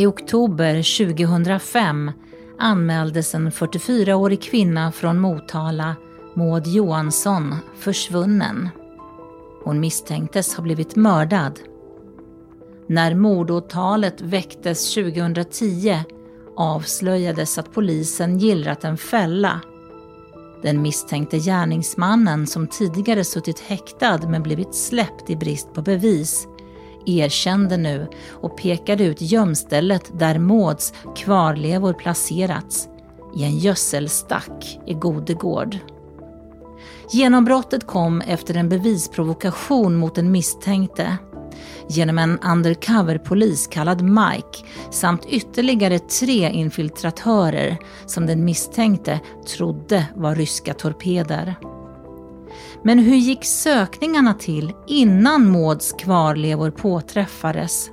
I 0.00 0.06
oktober 0.06 0.74
2005 0.74 2.12
anmäldes 2.58 3.34
en 3.34 3.50
44-årig 3.50 4.42
kvinna 4.42 4.92
från 4.92 5.18
Motala, 5.18 5.96
Maud 6.34 6.66
Johansson, 6.66 7.54
försvunnen. 7.78 8.68
Hon 9.64 9.80
misstänktes 9.80 10.54
ha 10.54 10.62
blivit 10.62 10.96
mördad. 10.96 11.60
När 12.86 13.14
mordåtalet 13.14 14.20
väcktes 14.20 14.94
2010 14.94 15.98
avslöjades 16.56 17.58
att 17.58 17.72
polisen 17.72 18.38
gillrat 18.38 18.84
en 18.84 18.96
fälla. 18.96 19.60
Den 20.62 20.82
misstänkte 20.82 21.38
gärningsmannen 21.38 22.46
som 22.46 22.66
tidigare 22.66 23.24
suttit 23.24 23.60
häktad 23.60 24.18
men 24.28 24.42
blivit 24.42 24.74
släppt 24.74 25.30
i 25.30 25.36
brist 25.36 25.72
på 25.74 25.82
bevis 25.82 26.46
erkände 27.06 27.76
nu 27.76 28.08
och 28.30 28.56
pekade 28.56 29.04
ut 29.04 29.20
gömstället 29.20 30.18
där 30.18 30.38
Mauds 30.38 30.92
kvarlevor 31.16 31.92
placerats 31.92 32.88
i 33.36 33.44
en 33.44 33.58
gödselstack 33.58 34.78
i 34.86 34.94
Godegård. 34.94 35.78
Genombrottet 37.12 37.86
kom 37.86 38.20
efter 38.20 38.56
en 38.56 38.68
bevisprovokation 38.68 39.96
mot 39.96 40.14
den 40.14 40.32
misstänkte 40.32 41.18
genom 41.88 42.18
en 42.18 42.38
undercover-polis 42.38 43.66
kallad 43.66 44.02
Mike 44.02 44.68
samt 44.90 45.26
ytterligare 45.26 45.98
tre 45.98 46.50
infiltratörer 46.50 47.78
som 48.06 48.26
den 48.26 48.44
misstänkte 48.44 49.20
trodde 49.56 50.06
var 50.14 50.34
ryska 50.34 50.74
torpeder. 50.74 51.54
Men 52.82 52.98
hur 52.98 53.16
gick 53.16 53.44
sökningarna 53.44 54.34
till 54.34 54.72
innan 54.86 55.50
Mauds 55.50 55.92
kvarlevor 55.92 56.70
påträffades? 56.70 57.90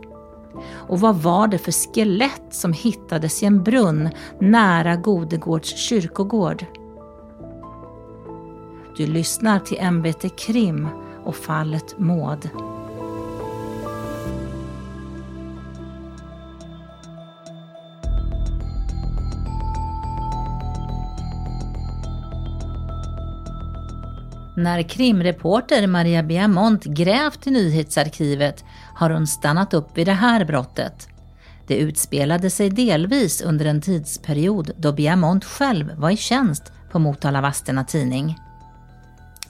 Och 0.72 1.00
vad 1.00 1.16
var 1.16 1.48
det 1.48 1.58
för 1.58 1.72
skelett 1.72 2.48
som 2.52 2.74
hittades 2.74 3.44
i 3.44 3.46
en 3.46 3.64
brunn 3.64 4.10
nära 4.40 4.96
Godegårds 4.96 5.78
kyrkogård? 5.78 6.66
Du 8.98 9.08
lyssnar 9.08 9.60
till 9.60 9.92
MBT 9.92 10.38
Krim 10.38 10.88
och 11.24 11.36
fallet 11.36 12.00
Maud. 12.00 12.50
När 24.58 24.82
krimreporter 24.84 25.88
Maria 25.88 26.24
Biamont 26.24 26.84
grävt 26.84 27.48
i 27.48 27.52
nyhetsarkivet 27.52 28.64
har 28.94 29.10
hon 29.10 29.28
stannat 29.28 29.74
upp 29.74 29.98
vid 29.98 30.08
det 30.08 30.14
här 30.14 30.46
brottet. 30.46 31.08
Det 31.68 31.78
utspelade 31.78 32.50
sig 32.50 32.70
delvis 32.70 33.42
under 33.42 33.66
en 33.66 33.82
tidsperiod 33.82 34.72
då 34.78 34.94
Biamont 34.94 35.46
själv 35.46 35.96
var 35.98 36.10
i 36.10 36.18
tjänst 36.18 36.64
på 36.92 37.00
Motala 37.00 37.42
Vadstena 37.42 37.84
Tidning. 37.84 38.36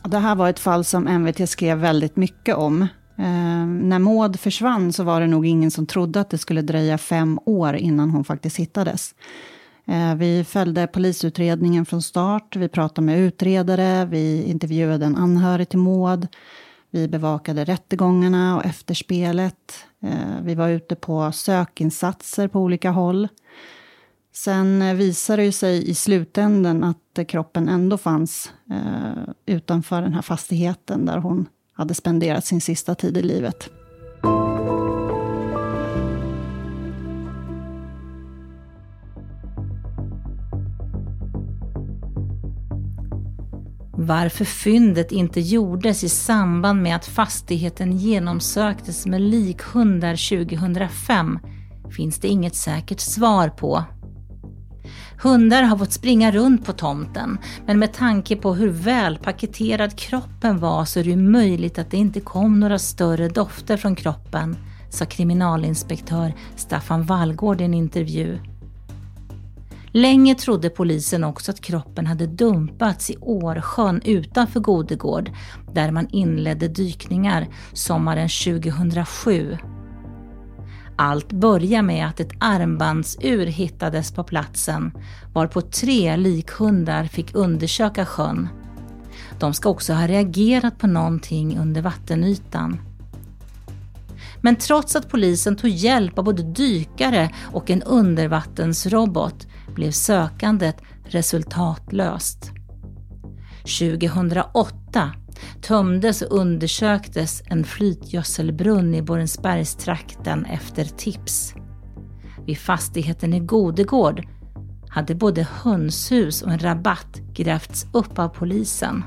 Det 0.04 0.20
här 0.20 0.36
var 0.36 0.50
ett 0.50 0.60
fall 0.60 0.84
som 0.84 1.08
MVT 1.08 1.50
skrev 1.50 1.78
väldigt 1.78 2.16
mycket 2.16 2.56
om. 2.56 2.82
Eh, 3.18 3.66
när 3.66 4.00
Maud 4.00 4.40
försvann 4.40 4.94
så 4.94 5.04
var 5.04 5.22
det 5.22 5.28
nog 5.28 5.46
ingen 5.46 5.72
som 5.72 5.86
trodde 5.86 6.20
att 6.20 6.30
det 6.30 6.38
skulle 6.38 6.62
dröja 6.62 6.98
fem 6.98 7.40
år 7.46 7.76
innan 7.76 8.10
hon 8.10 8.24
faktiskt 8.24 8.58
hittades. 8.58 9.14
Eh, 9.88 10.16
vi 10.16 10.44
följde 10.44 10.88
polisutredningen 10.88 11.86
från 11.86 12.02
start, 12.02 12.56
vi 12.56 12.68
pratade 12.68 13.06
med 13.06 13.20
utredare, 13.20 14.06
vi 14.06 14.44
intervjuade 14.44 15.06
en 15.06 15.16
anhörig 15.16 15.70
till 15.70 15.80
Maud. 15.80 16.28
Vi 16.92 17.08
bevakade 17.08 17.66
rättegångarna 17.66 18.58
och 18.58 18.66
efterspelet. 18.66 19.86
Eh, 20.04 20.42
vi 20.44 20.56
var 20.56 20.70
ute 20.70 20.96
på 20.96 21.32
sökinsatser 21.32 22.48
på 22.48 22.60
olika 22.60 22.92
håll. 22.92 23.28
Sen 24.34 24.82
eh, 24.82 24.94
visade 24.94 25.44
det 25.44 25.52
sig 25.52 25.90
i 25.90 25.96
slutänden 25.96 26.84
att 26.84 27.28
kroppen 27.28 27.70
ändå 27.70 27.98
fanns 27.98 28.52
utanför 29.46 30.02
den 30.02 30.14
här 30.14 30.22
fastigheten 30.22 31.06
där 31.06 31.18
hon 31.18 31.46
hade 31.74 31.94
spenderat 31.94 32.46
sin 32.46 32.62
sista 32.62 32.96
tid 32.96 33.18
i 33.18 33.22
livet. 33.22 33.70
Varför 44.08 44.46
fyndet 44.46 45.12
inte 45.12 45.40
gjordes 45.40 46.04
i 46.04 46.10
samband 46.10 46.82
med 46.82 46.96
att 46.96 47.06
fastigheten 47.06 47.98
genomsöktes 47.98 49.06
med 49.06 49.22
likhundar 49.22 50.46
2005 50.46 51.40
finns 51.96 52.20
det 52.20 52.28
inget 52.28 52.56
säkert 52.56 53.00
svar 53.00 53.50
på. 53.50 53.84
Hundar 55.22 55.64
har 55.64 55.78
fått 55.78 55.92
springa 55.92 56.32
runt 56.32 56.66
på 56.66 56.74
tomten, 56.74 57.38
men 57.66 57.80
med 57.80 57.94
tanke 57.94 58.36
på 58.36 58.54
hur 58.54 58.70
välpaketerad 58.70 59.96
kroppen 59.96 60.60
var 60.60 60.86
så 60.86 61.00
är 61.00 61.04
det 61.04 61.16
möjligt 61.16 61.80
att 61.80 61.92
det 61.92 61.98
inte 61.98 62.20
kom 62.20 62.60
några 62.60 62.80
större 62.80 63.30
dofter 63.30 63.78
från 63.78 63.96
kroppen, 63.96 64.58
sa 64.90 65.06
kriminalinspektör 65.06 66.34
Staffan 66.56 67.06
Wallgård 67.06 67.62
i 67.62 67.64
en 67.64 67.74
intervju. 67.74 68.40
Länge 69.98 70.36
trodde 70.36 70.70
polisen 70.70 71.24
också 71.24 71.52
att 71.52 71.62
kroppen 71.62 72.08
hade 72.08 72.28
dumpats 72.28 73.10
i 73.10 73.18
Årsjön 73.22 74.02
utanför 74.06 74.60
Godegård, 74.60 75.32
där 75.74 75.92
man 75.92 76.08
inledde 76.12 76.68
dykningar 76.68 77.48
sommaren 77.74 78.30
2007. 78.30 79.58
Allt 80.96 81.34
börjar 81.34 81.82
med 81.82 82.08
att 82.08 82.20
ett 82.20 82.32
armbandsur 82.40 83.46
hittades 83.46 84.12
på 84.12 84.24
platsen, 84.24 84.92
varpå 85.34 85.62
tre 85.62 86.18
likhundar 86.18 87.06
fick 87.06 87.36
undersöka 87.36 88.06
sjön. 88.06 88.48
De 89.40 89.54
ska 89.54 89.70
också 89.70 89.94
ha 89.94 90.08
reagerat 90.08 90.78
på 90.78 90.88
någonting 90.88 91.58
under 91.60 91.82
vattenytan. 91.82 92.87
Men 94.42 94.56
trots 94.56 94.96
att 94.96 95.10
polisen 95.10 95.56
tog 95.56 95.70
hjälp 95.70 96.20
av 96.20 96.26
både 96.26 96.44
dykare 96.44 97.30
och 97.52 97.70
en 97.70 97.84
undervattensrobot 97.84 99.48
blev 99.76 99.92
sökandet 99.92 100.78
resultatlöst. 101.04 102.52
2008 103.80 105.12
tömdes 105.62 106.22
och 106.22 106.38
undersöktes 106.40 107.44
en 107.46 107.64
flytgödselbrunn 107.64 108.96
i 108.96 109.02
Borensbergstrakten 109.02 110.46
efter 110.46 110.86
tips. 110.86 111.54
Vid 112.46 112.58
fastigheten 112.58 113.34
i 113.34 113.40
Godegård 113.40 114.28
hade 114.90 115.16
både 115.16 115.48
hönshus 115.64 116.42
och 116.42 116.52
en 116.52 116.60
rabatt 116.60 117.20
grävts 117.34 117.86
upp 117.94 118.20
av 118.20 118.28
polisen. 118.28 119.04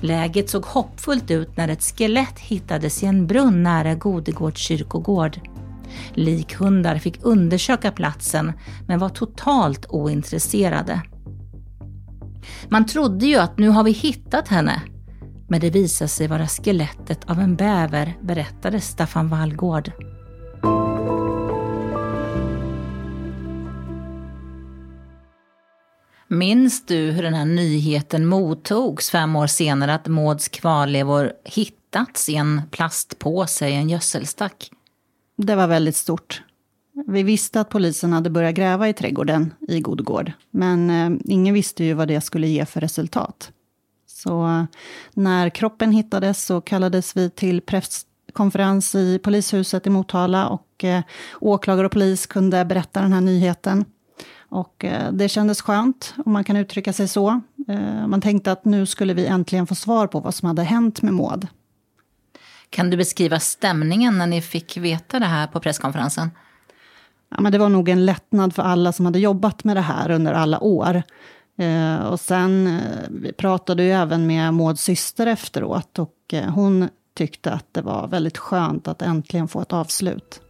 Läget 0.00 0.50
såg 0.50 0.64
hoppfullt 0.64 1.30
ut 1.30 1.56
när 1.56 1.68
ett 1.68 1.82
skelett 1.82 2.38
hittades 2.38 3.02
i 3.02 3.06
en 3.06 3.26
brunn 3.26 3.62
nära 3.62 3.94
Godegårds 3.94 4.60
kyrkogård. 4.60 5.40
Likhundar 6.14 6.98
fick 6.98 7.18
undersöka 7.22 7.92
platsen 7.92 8.52
men 8.86 8.98
var 8.98 9.08
totalt 9.08 9.86
ointresserade. 9.88 11.02
Man 12.68 12.86
trodde 12.86 13.26
ju 13.26 13.36
att 13.36 13.58
nu 13.58 13.68
har 13.68 13.84
vi 13.84 13.90
hittat 13.90 14.48
henne. 14.48 14.82
Men 15.48 15.60
det 15.60 15.70
visade 15.70 16.08
sig 16.08 16.26
vara 16.26 16.46
skelettet 16.46 17.30
av 17.30 17.40
en 17.40 17.56
bäver, 17.56 18.16
berättade 18.22 18.80
Staffan 18.80 19.28
Wallgård. 19.28 19.92
Minns 26.30 26.86
du 26.86 27.10
hur 27.10 27.22
den 27.22 27.34
här 27.34 27.44
nyheten 27.44 28.26
mottogs 28.26 29.10
fem 29.10 29.36
år 29.36 29.46
senare 29.46 29.94
att 29.94 30.06
Mauds 30.06 30.48
kvarlevor 30.48 31.32
hittats 31.44 32.28
i 32.28 32.34
en 32.34 32.62
plastpåse 32.70 33.68
i 33.68 33.74
en 33.74 33.88
gödselstack? 33.88 34.70
Det 35.36 35.54
var 35.54 35.66
väldigt 35.66 35.96
stort. 35.96 36.42
Vi 37.06 37.22
visste 37.22 37.60
att 37.60 37.68
polisen 37.68 38.12
hade 38.12 38.30
börjat 38.30 38.54
gräva 38.54 38.88
i 38.88 38.92
trädgården 38.92 39.54
i 39.68 39.80
Godgård, 39.80 40.32
men 40.50 40.90
eh, 40.90 41.20
ingen 41.24 41.54
visste 41.54 41.84
ju 41.84 41.94
vad 41.94 42.08
det 42.08 42.20
skulle 42.20 42.48
ge 42.48 42.64
för 42.64 42.80
resultat. 42.80 43.52
Så 44.06 44.46
eh, 44.46 44.64
när 45.14 45.50
kroppen 45.50 45.92
hittades 45.92 46.44
så 46.44 46.60
kallades 46.60 47.16
vi 47.16 47.30
till 47.30 47.60
presskonferens 47.60 48.94
i 48.94 49.18
polishuset 49.18 49.86
i 49.86 49.90
Motala 49.90 50.48
och 50.48 50.84
eh, 50.84 51.02
åklagare 51.40 51.86
och 51.86 51.92
polis 51.92 52.26
kunde 52.26 52.64
berätta 52.64 53.00
den 53.00 53.12
här 53.12 53.20
nyheten. 53.20 53.84
Och 54.48 54.84
eh, 54.84 55.12
det 55.12 55.28
kändes 55.28 55.62
skönt, 55.62 56.14
om 56.26 56.32
man 56.32 56.44
kan 56.44 56.56
uttrycka 56.56 56.92
sig 56.92 57.08
så. 57.08 57.40
Eh, 57.68 58.06
man 58.06 58.20
tänkte 58.20 58.52
att 58.52 58.64
nu 58.64 58.86
skulle 58.86 59.14
vi 59.14 59.26
äntligen 59.26 59.66
få 59.66 59.74
svar 59.74 60.06
på 60.06 60.20
vad 60.20 60.34
som 60.34 60.48
hade 60.48 60.62
hänt 60.62 61.02
med 61.02 61.14
Maud. 61.14 61.46
Kan 62.70 62.90
du 62.90 62.96
beskriva 62.96 63.40
stämningen 63.40 64.18
när 64.18 64.26
ni 64.26 64.42
fick 64.42 64.76
veta 64.76 65.18
det 65.18 65.26
här 65.26 65.46
på 65.46 65.60
presskonferensen? 65.60 66.30
Ja, 67.28 67.40
men 67.40 67.52
det 67.52 67.58
var 67.58 67.68
nog 67.68 67.88
en 67.88 68.06
lättnad 68.06 68.54
för 68.54 68.62
alla 68.62 68.92
som 68.92 69.06
hade 69.06 69.18
jobbat 69.18 69.64
med 69.64 69.76
det 69.76 69.80
här 69.80 70.10
under 70.10 70.32
alla 70.32 70.60
år. 70.60 71.02
Eh, 71.58 71.96
och 71.96 72.20
sen 72.20 72.80
vi 73.10 73.32
pratade 73.32 73.82
ju 73.82 73.90
även 73.90 74.26
med 74.26 74.54
Mauds 74.54 74.82
syster 74.82 75.26
efteråt 75.26 75.98
och 75.98 76.34
hon 76.54 76.88
tyckte 77.14 77.52
att 77.52 77.66
det 77.72 77.82
var 77.82 78.08
väldigt 78.08 78.38
skönt 78.38 78.88
att 78.88 79.02
äntligen 79.02 79.48
få 79.48 79.60
ett 79.60 79.72
avslut. 79.72 80.40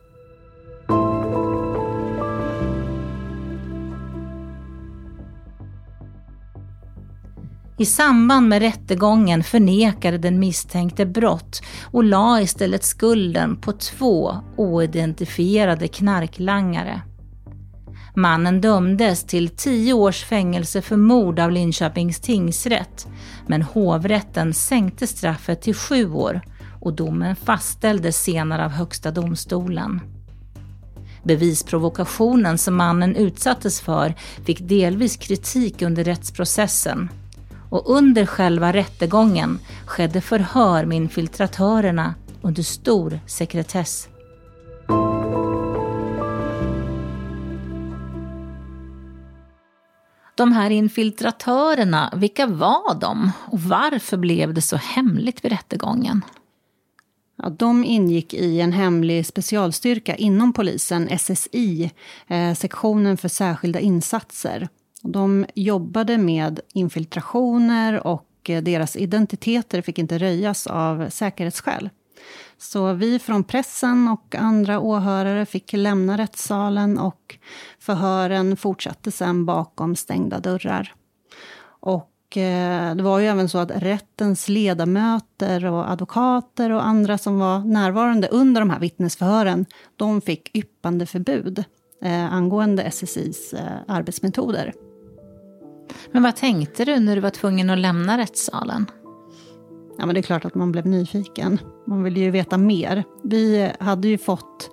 I 7.80 7.86
samband 7.86 8.48
med 8.48 8.62
rättegången 8.62 9.42
förnekade 9.42 10.18
den 10.18 10.38
misstänkte 10.38 11.06
brott 11.06 11.62
och 11.84 12.04
la 12.04 12.40
istället 12.40 12.84
skulden 12.84 13.56
på 13.56 13.72
två 13.72 14.36
oidentifierade 14.56 15.88
knarklangare. 15.88 17.02
Mannen 18.14 18.60
dömdes 18.60 19.24
till 19.24 19.48
tio 19.48 19.92
års 19.92 20.24
fängelse 20.24 20.82
för 20.82 20.96
mord 20.96 21.38
av 21.38 21.50
Linköpings 21.50 22.20
tingsrätt, 22.20 23.06
men 23.46 23.62
hovrätten 23.62 24.54
sänkte 24.54 25.06
straffet 25.06 25.62
till 25.62 25.74
sju 25.74 26.12
år 26.12 26.40
och 26.80 26.92
domen 26.92 27.36
fastställdes 27.36 28.22
senare 28.22 28.64
av 28.64 28.70
Högsta 28.70 29.10
domstolen. 29.10 30.00
Bevisprovokationen 31.22 32.58
som 32.58 32.76
mannen 32.76 33.16
utsattes 33.16 33.80
för 33.80 34.14
fick 34.44 34.68
delvis 34.68 35.16
kritik 35.16 35.82
under 35.82 36.04
rättsprocessen 36.04 37.08
och 37.70 37.96
under 37.96 38.26
själva 38.26 38.72
rättegången 38.72 39.58
skedde 39.86 40.20
förhör 40.20 40.84
med 40.84 40.96
infiltratörerna 40.96 42.14
under 42.42 42.62
stor 42.62 43.20
sekretess. 43.26 44.08
De 50.34 50.52
här 50.52 50.70
infiltratörerna, 50.70 52.12
vilka 52.16 52.46
var 52.46 53.00
de 53.00 53.32
och 53.46 53.60
varför 53.60 54.16
blev 54.16 54.54
det 54.54 54.62
så 54.62 54.76
hemligt 54.76 55.44
vid 55.44 55.52
rättegången? 55.52 56.24
Ja, 57.42 57.48
de 57.48 57.84
ingick 57.84 58.34
i 58.34 58.60
en 58.60 58.72
hemlig 58.72 59.26
specialstyrka 59.26 60.16
inom 60.16 60.52
polisen, 60.52 61.08
SSI, 61.18 61.90
eh, 62.26 62.54
sektionen 62.54 63.16
för 63.16 63.28
särskilda 63.28 63.80
insatser. 63.80 64.68
De 65.12 65.46
jobbade 65.54 66.18
med 66.18 66.60
infiltrationer 66.72 68.06
och 68.06 68.50
eh, 68.50 68.62
deras 68.62 68.96
identiteter 68.96 69.82
fick 69.82 69.98
inte 69.98 70.18
röjas 70.18 70.66
av 70.66 71.10
säkerhetsskäl. 71.10 71.90
Så 72.58 72.92
vi 72.92 73.18
från 73.18 73.44
pressen 73.44 74.08
och 74.08 74.34
andra 74.34 74.80
åhörare 74.80 75.46
fick 75.46 75.72
lämna 75.72 76.18
rättssalen 76.18 76.98
och 76.98 77.38
förhören 77.78 78.56
fortsatte 78.56 79.10
sen 79.10 79.46
bakom 79.46 79.96
stängda 79.96 80.40
dörrar. 80.40 80.94
Och 81.80 82.36
eh, 82.36 82.94
det 82.94 83.02
var 83.02 83.18
ju 83.18 83.26
även 83.26 83.48
så 83.48 83.58
att 83.58 83.70
rättens 83.74 84.48
ledamöter 84.48 85.64
och 85.64 85.90
advokater 85.90 86.72
och 86.72 86.86
andra 86.86 87.18
som 87.18 87.38
var 87.38 87.58
närvarande 87.58 88.28
under 88.28 88.60
de 88.60 88.70
här 88.70 88.80
vittnesförhören, 88.80 89.66
de 89.96 90.20
fick 90.20 90.56
yppande 90.56 91.06
förbud 91.06 91.64
eh, 92.02 92.32
angående 92.32 92.82
SSIs 92.82 93.54
arbetsmetoder. 93.86 94.72
Men 96.12 96.22
vad 96.22 96.36
tänkte 96.36 96.84
du 96.84 97.00
när 97.00 97.14
du 97.14 97.20
var 97.20 97.30
tvungen 97.30 97.70
att 97.70 97.78
lämna 97.78 98.18
rättssalen? 98.18 98.86
Ja, 99.98 100.06
men 100.06 100.14
det 100.14 100.20
är 100.20 100.22
klart 100.22 100.44
att 100.44 100.54
man 100.54 100.72
blev 100.72 100.86
nyfiken. 100.86 101.58
Man 101.86 102.02
ville 102.02 102.20
ju 102.20 102.30
veta 102.30 102.58
mer. 102.58 103.04
Vi 103.24 103.72
hade 103.80 104.08
ju 104.08 104.18
fått 104.18 104.70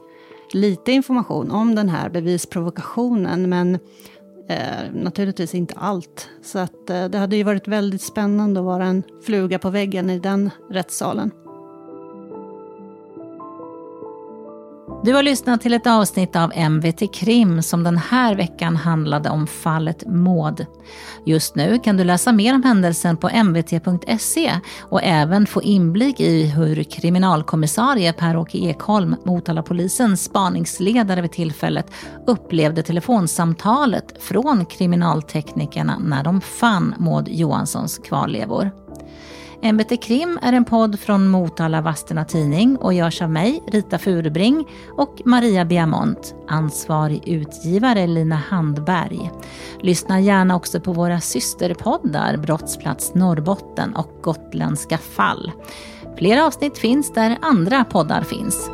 lite 0.53 0.91
information 0.91 1.51
om 1.51 1.75
den 1.75 1.89
här 1.89 2.09
bevisprovokationen, 2.09 3.49
men 3.49 3.75
eh, 4.49 4.93
naturligtvis 4.93 5.55
inte 5.55 5.73
allt. 5.77 6.29
Så 6.43 6.59
att, 6.59 6.89
eh, 6.89 7.05
det 7.05 7.17
hade 7.17 7.35
ju 7.35 7.43
varit 7.43 7.67
väldigt 7.67 8.01
spännande 8.01 8.59
att 8.59 8.65
vara 8.65 8.85
en 8.85 9.03
fluga 9.25 9.59
på 9.59 9.69
väggen 9.69 10.09
i 10.09 10.19
den 10.19 10.49
rättssalen. 10.69 11.31
Du 15.03 15.13
har 15.13 15.23
lyssnat 15.23 15.61
till 15.61 15.73
ett 15.73 15.87
avsnitt 15.87 16.35
av 16.35 16.51
MVT 16.55 17.13
Krim 17.13 17.61
som 17.61 17.83
den 17.83 17.97
här 17.97 18.35
veckan 18.35 18.75
handlade 18.75 19.29
om 19.29 19.47
fallet 19.47 20.03
Maud. 20.07 20.65
Just 21.25 21.55
nu 21.55 21.79
kan 21.79 21.97
du 21.97 22.03
läsa 22.03 22.31
mer 22.31 22.55
om 22.55 22.63
händelsen 22.63 23.17
på 23.17 23.29
mvt.se 23.29 24.51
och 24.81 25.03
även 25.03 25.47
få 25.47 25.61
inblick 25.61 26.19
i 26.19 26.45
hur 26.45 26.83
kriminalkommissarie 26.83 28.13
Per-Åke 28.13 28.57
Ekholm, 28.57 29.15
Motalapolisens 29.23 30.23
spaningsledare 30.23 31.21
vid 31.21 31.31
tillfället, 31.31 31.91
upplevde 32.27 32.83
telefonsamtalet 32.83 34.23
från 34.23 34.65
kriminalteknikerna 34.65 35.99
när 35.99 36.23
de 36.23 36.41
fann 36.41 36.95
Maud 36.97 37.27
Johanssons 37.29 37.97
kvarlevor. 37.97 38.84
MBT 39.61 40.01
Krim 40.01 40.39
är 40.41 40.53
en 40.53 40.65
podd 40.65 40.99
från 40.99 41.27
Motala 41.27 41.81
Vadstena 41.81 42.25
Tidning 42.25 42.77
och 42.77 42.93
görs 42.93 43.21
av 43.21 43.29
mig, 43.29 43.63
Rita 43.67 43.97
Furubring 43.97 44.67
och 44.97 45.21
Maria 45.25 45.65
Biamont. 45.65 46.35
Ansvarig 46.47 47.27
utgivare 47.27 48.07
Lina 48.07 48.35
Handberg. 48.35 49.31
Lyssna 49.81 50.19
gärna 50.19 50.55
också 50.55 50.79
på 50.79 50.93
våra 50.93 51.19
systerpoddar 51.19 52.37
Brottsplats 52.37 53.15
Norrbotten 53.15 53.95
och 53.95 54.11
Gotländska 54.21 54.97
fall. 54.97 55.51
Flera 56.17 56.45
avsnitt 56.45 56.77
finns 56.77 57.13
där 57.13 57.37
andra 57.41 57.83
poddar 57.83 58.21
finns. 58.21 58.69